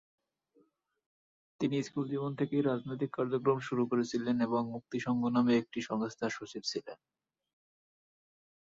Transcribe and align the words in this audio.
তিনি 1.59 1.77
স্কুল 1.87 2.05
জীবন 2.11 2.31
থেকেই 2.39 2.63
রাজনৈতিক 2.63 3.11
কার্যক্রম 3.13 3.57
শুরু 3.67 3.83
করেছিলেন 3.91 4.35
এবং 4.47 4.61
"মুক্তি 4.73 4.97
সংঘ" 5.05 5.21
নামে 5.35 5.53
একটি 5.57 5.79
সংস্থার 5.89 6.31
সচিব 6.37 6.63
ছিলেন। 6.71 6.97